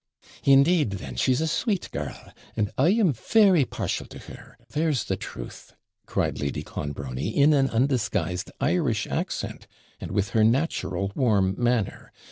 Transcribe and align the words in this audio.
'Indeed 0.43 0.93
then, 0.93 1.15
she's 1.15 1.41
a 1.41 1.47
sweet 1.47 1.91
girl, 1.91 2.33
and 2.57 2.71
I 2.75 2.89
am 2.89 3.13
very 3.13 3.65
partial 3.65 4.07
to 4.07 4.17
her, 4.17 4.57
there's 4.69 5.03
the 5.03 5.15
truth,' 5.15 5.75
cried 6.07 6.39
Lady 6.39 6.63
Clonbrony, 6.63 7.35
in 7.35 7.53
an 7.53 7.69
undisguised 7.69 8.49
Irish 8.59 9.05
accent, 9.05 9.67
and 9.99 10.09
with 10.09 10.29
her 10.31 10.43
natural 10.43 11.11
warm 11.13 11.53
manner. 11.55 12.11